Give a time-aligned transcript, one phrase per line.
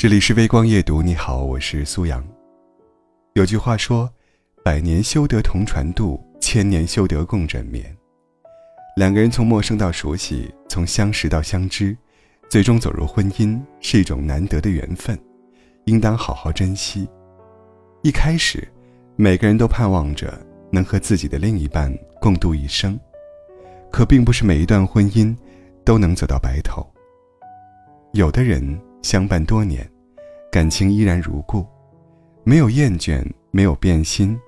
[0.00, 2.26] 这里是微光夜读，你好，我是苏阳。
[3.34, 4.10] 有句话说
[4.64, 7.94] ：“百年修得同船渡，千年修得共枕眠。”
[8.96, 11.94] 两个人从陌生到熟悉，从相识到相知，
[12.48, 15.18] 最终走入婚姻，是一种难得的缘分，
[15.84, 17.06] 应当好好珍惜。
[18.02, 18.66] 一开始，
[19.16, 20.32] 每个人都盼望着
[20.72, 22.98] 能和自己的另一半共度一生，
[23.90, 25.36] 可并不是每一段婚姻
[25.84, 26.90] 都能走到白头。
[28.14, 28.80] 有的人。
[29.02, 29.88] 相伴多年，
[30.52, 31.66] 感情依然如故，
[32.44, 34.38] 没有厌倦，没有变心，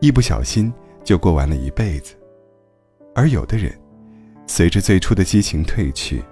[0.00, 0.72] 一不小心
[1.04, 2.14] 就过完了一辈子。
[3.14, 3.72] 而有的人，
[4.46, 6.22] 随着最初的激情褪去，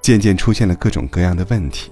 [0.00, 1.90] 渐渐出现了各种各样的问题，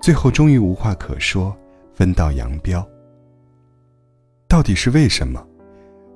[0.00, 1.54] 最后终于无话可说，
[1.94, 2.86] 分道扬镳。
[4.48, 5.44] 到底是为什么，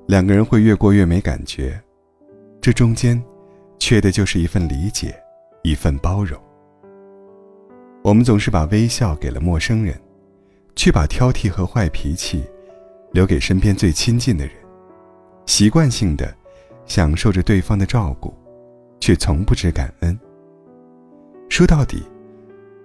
[0.07, 1.79] 两个人会越过越没感觉？
[2.61, 3.21] 这中间，
[3.77, 5.15] 缺的就是一份理解，
[5.61, 6.41] 一份包容。
[8.09, 9.95] 我们总是把微笑给了陌生人，
[10.75, 12.43] 却把挑剔和坏脾气
[13.11, 14.55] 留给身边最亲近的人，
[15.45, 16.35] 习惯性的
[16.87, 18.33] 享受着对方的照顾，
[18.99, 20.19] 却从不知感恩。
[21.49, 22.01] 说到底，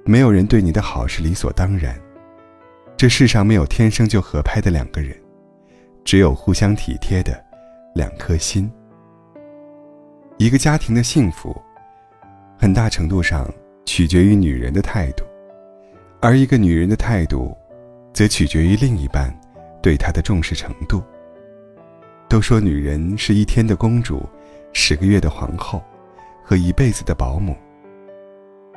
[0.05, 1.99] 没有人对你的好是理所当然。
[2.95, 5.19] 这世上没有天生就合拍的两个人，
[6.05, 7.43] 只有互相体贴的
[7.95, 8.71] 两颗心。
[10.37, 11.59] 一个家庭的幸福，
[12.59, 13.51] 很大程度上。
[13.85, 15.25] 取决于女人的态度，
[16.21, 17.57] 而一个女人的态度，
[18.13, 19.35] 则取决于另一半
[19.83, 21.03] 对她的重视程度。
[22.29, 24.27] 都说女人是一天的公主，
[24.73, 25.83] 十个月的皇后，
[26.43, 27.57] 和一辈子的保姆。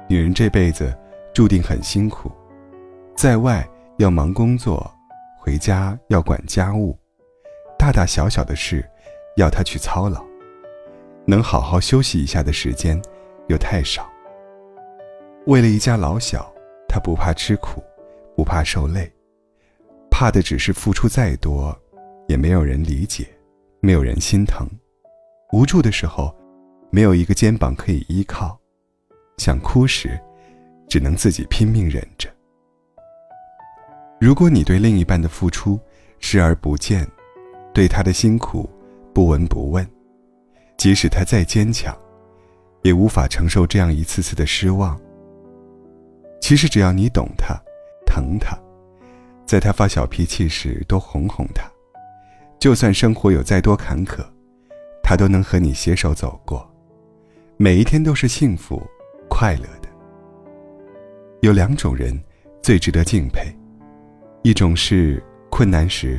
[0.08, 0.96] 女人这辈子
[1.34, 2.32] 注定很辛苦，
[3.16, 4.94] 在外要忙工作，
[5.40, 6.98] 回家要管家务，
[7.80, 8.88] 大大小小的事
[9.38, 10.24] 要她去操劳，
[11.26, 13.02] 能好好休息一下的时间
[13.48, 14.08] 又太少。
[15.48, 16.54] 为了一家老小，
[16.90, 17.82] 他不怕吃苦，
[18.36, 19.10] 不怕受累，
[20.12, 21.74] 怕的只是付出再多，
[22.28, 23.26] 也没有人理解，
[23.80, 24.68] 没有人心疼。
[25.54, 26.36] 无助的时候，
[26.92, 28.60] 没有一个肩膀可以依靠，
[29.38, 30.20] 想哭时，
[30.90, 32.30] 只能自己拼命忍着。
[34.20, 35.80] 如果你对另一半的付出
[36.20, 37.08] 视而不见，
[37.74, 38.70] 对他的辛苦
[39.14, 39.88] 不闻不问，
[40.76, 41.98] 即使他再坚强，
[42.82, 45.00] 也无法承受这样一次次的失望。
[46.48, 47.62] 其实只要你懂他，
[48.06, 48.58] 疼他，
[49.46, 51.70] 在他发小脾气时多哄哄他，
[52.58, 54.26] 就算生活有再多坎坷，
[55.04, 56.66] 他都能和你携手走过，
[57.58, 58.82] 每一天都是幸福、
[59.30, 59.90] 快乐的。
[61.42, 62.18] 有两种人
[62.62, 63.54] 最值得敬佩，
[64.42, 66.18] 一种是困难时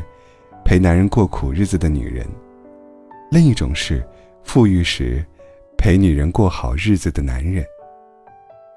[0.62, 2.28] 陪男人过苦日子的女人，
[3.31, 4.06] 另一种是
[4.43, 5.25] 富裕时
[5.78, 7.65] 陪女人过好日子的男人。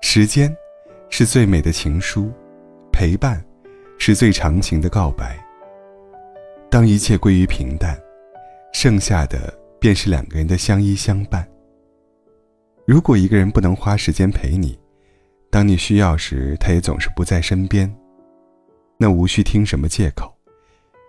[0.01, 0.50] 时间。
[1.13, 2.31] 是最美的情书，
[2.89, 3.44] 陪伴，
[3.99, 5.38] 是最长情的告白。
[6.69, 8.01] 当一切归于平淡，
[8.72, 11.45] 剩下的便是两个人的相依相伴。
[12.88, 14.79] 如果一个人不能花时间陪你，
[15.49, 17.93] 当你需要时，他也总是不在身边，
[18.97, 20.33] 那无需听什么借口，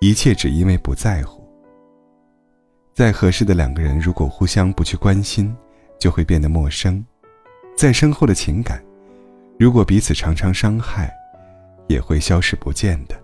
[0.01, 1.49] 一切只因为不在乎。
[2.93, 5.57] 再合适的两个人，如果互相不去关心，
[5.97, 7.03] 就会变得陌生。
[7.77, 8.83] 再深厚的情感。
[9.59, 11.13] 如果彼此常常伤害，
[11.87, 13.15] 也会消失不见的。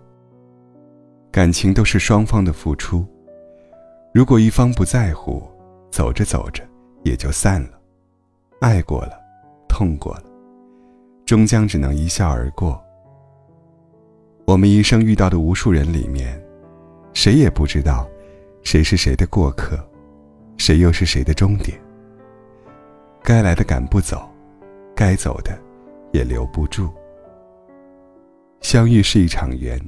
[1.30, 3.06] 感情都是双方的付出，
[4.14, 5.42] 如果一方不在乎，
[5.90, 6.62] 走着走着
[7.04, 7.78] 也就散了。
[8.60, 9.20] 爱过了，
[9.68, 10.24] 痛过了，
[11.26, 12.82] 终将只能一笑而过。
[14.46, 16.40] 我们一生遇到的无数人里面，
[17.12, 18.08] 谁也不知道，
[18.62, 19.78] 谁是谁的过客，
[20.56, 21.78] 谁又是谁的终点。
[23.22, 24.28] 该来的赶不走，
[24.96, 25.56] 该走的。
[26.12, 26.90] 也留不住。
[28.60, 29.80] 相遇是一场缘，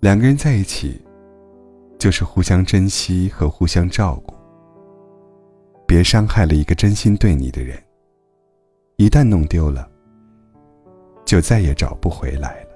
[0.00, 1.00] 两个人在一起，
[1.98, 4.34] 就是互相珍惜和互相照顾。
[5.86, 7.82] 别伤害了一个真心对你的人，
[8.96, 9.90] 一旦弄丢了，
[11.24, 12.71] 就再也找不回来了。